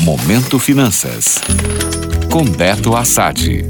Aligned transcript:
Momento 0.00 0.60
Finanças. 0.60 1.40
Com 2.30 2.44
Beto 2.44 2.94
Assad. 2.94 3.66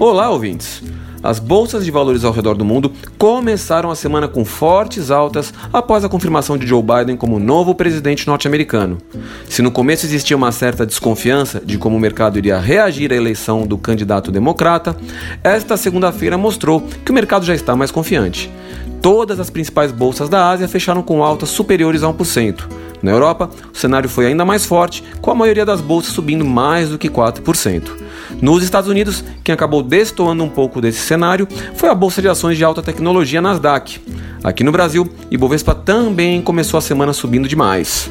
Olá, 0.00 0.30
ouvintes. 0.30 0.82
As 1.22 1.38
bolsas 1.38 1.84
de 1.84 1.90
valores 1.90 2.24
ao 2.24 2.32
redor 2.32 2.54
do 2.54 2.64
mundo 2.64 2.90
começaram 3.18 3.90
a 3.90 3.94
semana 3.94 4.26
com 4.26 4.46
fortes 4.46 5.10
altas 5.10 5.52
após 5.70 6.04
a 6.04 6.08
confirmação 6.08 6.56
de 6.56 6.66
Joe 6.66 6.82
Biden 6.82 7.18
como 7.18 7.38
novo 7.38 7.74
presidente 7.74 8.26
norte-americano. 8.26 8.96
Se 9.46 9.60
no 9.60 9.70
começo 9.70 10.06
existia 10.06 10.36
uma 10.36 10.52
certa 10.52 10.86
desconfiança 10.86 11.60
de 11.60 11.76
como 11.76 11.96
o 11.96 12.00
mercado 12.00 12.38
iria 12.38 12.58
reagir 12.58 13.12
à 13.12 13.16
eleição 13.16 13.66
do 13.66 13.76
candidato 13.76 14.32
democrata, 14.32 14.96
esta 15.44 15.76
segunda-feira 15.76 16.38
mostrou 16.38 16.80
que 17.04 17.10
o 17.10 17.14
mercado 17.14 17.44
já 17.44 17.54
está 17.54 17.76
mais 17.76 17.90
confiante. 17.90 18.50
Todas 19.02 19.38
as 19.38 19.50
principais 19.50 19.92
bolsas 19.92 20.30
da 20.30 20.48
Ásia 20.48 20.66
fecharam 20.66 21.02
com 21.02 21.22
altas 21.22 21.50
superiores 21.50 22.02
a 22.02 22.08
1%. 22.08 22.87
Na 23.02 23.10
Europa, 23.10 23.48
o 23.72 23.76
cenário 23.76 24.08
foi 24.08 24.26
ainda 24.26 24.44
mais 24.44 24.64
forte, 24.64 25.02
com 25.20 25.30
a 25.30 25.34
maioria 25.34 25.64
das 25.64 25.80
bolsas 25.80 26.12
subindo 26.12 26.44
mais 26.44 26.88
do 26.88 26.98
que 26.98 27.08
4%. 27.08 27.82
Nos 28.42 28.62
Estados 28.62 28.90
Unidos, 28.90 29.24
quem 29.42 29.52
acabou 29.52 29.82
destoando 29.82 30.44
um 30.44 30.48
pouco 30.48 30.80
desse 30.80 31.00
cenário 31.00 31.48
foi 31.74 31.88
a 31.88 31.94
bolsa 31.94 32.20
de 32.20 32.28
ações 32.28 32.56
de 32.56 32.64
alta 32.64 32.82
tecnologia 32.82 33.40
Nasdaq. 33.40 34.00
Aqui 34.42 34.62
no 34.62 34.72
Brasil, 34.72 35.08
Ibovespa 35.30 35.74
também 35.74 36.42
começou 36.42 36.78
a 36.78 36.80
semana 36.80 37.12
subindo 37.12 37.48
demais. 37.48 38.10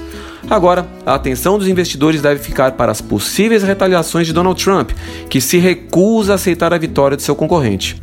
Agora, 0.50 0.88
a 1.06 1.16
atenção 1.16 1.58
dos 1.58 1.68
investidores 1.68 2.22
deve 2.22 2.42
ficar 2.42 2.72
para 2.74 2.92
as 2.92 3.02
possíveis 3.02 3.64
retaliações 3.64 4.28
de 4.28 4.34
Donald 4.34 4.62
Trump, 4.62 4.92
que 5.30 5.42
se 5.42 5.58
recusa 5.58 6.34
a 6.34 6.36
aceitar 6.36 6.74
a 6.74 6.78
vitória 6.78 7.18
de 7.18 7.24
seu 7.24 7.36
concorrente. 7.36 8.02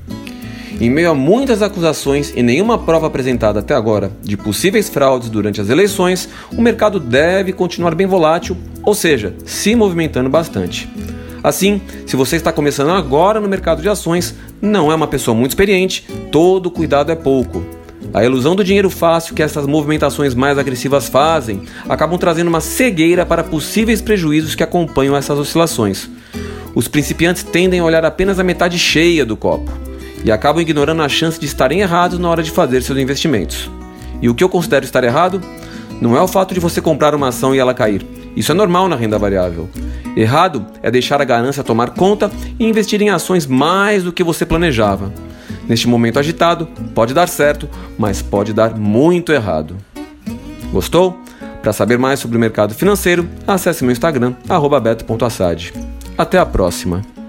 Em 0.80 0.90
meio 0.90 1.10
a 1.10 1.14
muitas 1.14 1.62
acusações 1.62 2.32
e 2.34 2.42
nenhuma 2.42 2.76
prova 2.76 3.06
apresentada 3.06 3.60
até 3.60 3.74
agora 3.74 4.10
de 4.22 4.36
possíveis 4.36 4.88
fraudes 4.88 5.28
durante 5.28 5.60
as 5.60 5.68
eleições, 5.68 6.28
o 6.52 6.60
mercado 6.60 6.98
deve 6.98 7.52
continuar 7.52 7.94
bem 7.94 8.06
volátil, 8.06 8.56
ou 8.82 8.92
seja, 8.92 9.34
se 9.44 9.74
movimentando 9.76 10.28
bastante. 10.28 10.88
Assim, 11.42 11.80
se 12.06 12.16
você 12.16 12.36
está 12.36 12.52
começando 12.52 12.90
agora 12.90 13.40
no 13.40 13.48
mercado 13.48 13.82
de 13.82 13.88
ações, 13.88 14.34
não 14.60 14.90
é 14.90 14.94
uma 14.94 15.06
pessoa 15.06 15.34
muito 15.34 15.52
experiente, 15.52 16.06
todo 16.32 16.70
cuidado 16.70 17.12
é 17.12 17.14
pouco. 17.14 17.64
A 18.12 18.24
ilusão 18.24 18.56
do 18.56 18.64
dinheiro 18.64 18.90
fácil 18.90 19.34
que 19.34 19.42
essas 19.42 19.66
movimentações 19.66 20.34
mais 20.34 20.58
agressivas 20.58 21.08
fazem 21.08 21.62
acabam 21.88 22.18
trazendo 22.18 22.48
uma 22.48 22.60
cegueira 22.60 23.24
para 23.24 23.44
possíveis 23.44 24.00
prejuízos 24.00 24.54
que 24.54 24.62
acompanham 24.62 25.16
essas 25.16 25.38
oscilações. 25.38 26.10
Os 26.74 26.88
principiantes 26.88 27.44
tendem 27.44 27.80
a 27.80 27.84
olhar 27.84 28.04
apenas 28.04 28.40
a 28.40 28.44
metade 28.44 28.78
cheia 28.78 29.24
do 29.24 29.36
copo 29.36 29.83
e 30.24 30.32
acabam 30.32 30.62
ignorando 30.62 31.02
a 31.02 31.08
chance 31.08 31.38
de 31.38 31.46
estarem 31.46 31.80
errados 31.80 32.18
na 32.18 32.28
hora 32.28 32.42
de 32.42 32.50
fazer 32.50 32.82
seus 32.82 32.98
investimentos. 32.98 33.70
E 34.22 34.28
o 34.28 34.34
que 34.34 34.42
eu 34.42 34.48
considero 34.48 34.84
estar 34.84 35.04
errado 35.04 35.40
não 36.00 36.16
é 36.16 36.20
o 36.20 36.26
fato 36.26 36.54
de 36.54 36.60
você 36.60 36.80
comprar 36.80 37.14
uma 37.14 37.28
ação 37.28 37.54
e 37.54 37.58
ela 37.58 37.74
cair. 37.74 38.04
Isso 38.34 38.50
é 38.50 38.54
normal 38.54 38.88
na 38.88 38.96
renda 38.96 39.18
variável. 39.18 39.68
Errado 40.16 40.66
é 40.82 40.90
deixar 40.90 41.20
a 41.20 41.24
ganância 41.24 41.62
tomar 41.62 41.90
conta 41.90 42.30
e 42.58 42.64
investir 42.66 43.00
em 43.02 43.10
ações 43.10 43.46
mais 43.46 44.02
do 44.02 44.12
que 44.12 44.24
você 44.24 44.46
planejava. 44.46 45.12
Neste 45.68 45.88
momento 45.88 46.18
agitado, 46.18 46.66
pode 46.94 47.14
dar 47.14 47.28
certo, 47.28 47.68
mas 47.98 48.22
pode 48.22 48.52
dar 48.52 48.76
muito 48.76 49.32
errado. 49.32 49.76
Gostou? 50.72 51.18
Para 51.62 51.72
saber 51.72 51.98
mais 51.98 52.20
sobre 52.20 52.36
o 52.36 52.40
mercado 52.40 52.74
financeiro, 52.74 53.26
acesse 53.46 53.84
meu 53.84 53.92
Instagram, 53.92 54.34
beto.assad. 54.82 55.72
Até 56.18 56.38
a 56.38 56.44
próxima! 56.44 57.23